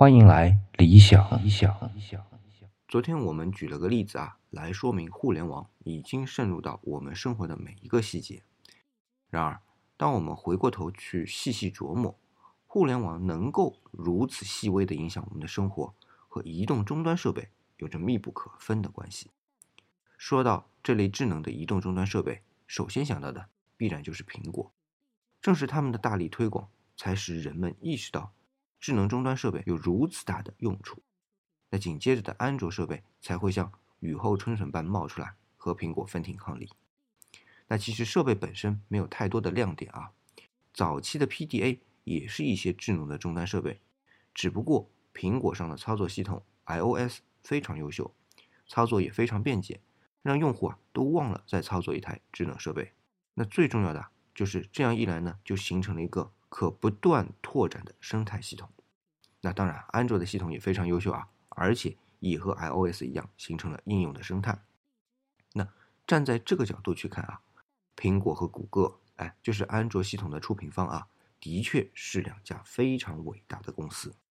[0.00, 1.44] 欢迎来理想。
[1.44, 1.78] 理想。
[1.94, 2.24] 理想
[2.88, 8.42] 昨天我们举了个例子啊，来说明互联网已经渗入到我们生活的每一个细节。
[9.28, 9.60] 然而，
[9.98, 12.18] 当我们回过头去细细琢磨，
[12.66, 15.94] 互联网能够如此细微的影响我们的生活，
[16.28, 19.30] 和移动终端设备有着密不可分的关系。
[20.16, 24.72] 说到这类智能的移动终端设备，首先想到的必然就是苹果。
[25.42, 28.32] 正是他们的大力推广，才使人们意识到
[28.80, 31.02] 智能终端设备有如此大的用处。
[31.68, 33.70] 那紧接着的安卓设备才会像
[34.00, 36.70] 雨后春笋般冒出来，和苹果分庭抗礼。
[37.68, 40.10] 那其实设备本身没有太多的亮点啊。
[40.72, 43.80] 早期的 PDA 也是一些智能的终端设备，
[44.34, 48.12] 只不过苹果上的操作系统 iOS 非常优秀，
[48.66, 49.80] 操作也非常便捷，
[50.22, 52.92] 让用户啊都忘了再操作一台智能设备。
[53.34, 58.68] 那最重要的就是这样一来呢，就形成了一个可不断拓展的生态系统。
[59.40, 61.28] 那当然，安卓的系统也非常优秀啊。
[61.52, 64.62] 而且也和 iOS 一样形成了应用的生态。
[65.52, 65.68] 那
[66.06, 67.40] 站在这个角度去看啊，
[67.96, 71.08] 苹果和谷歌，哎，就是安卓系统的出品方啊，
[71.40, 74.14] 的确是两家非常伟大的公司。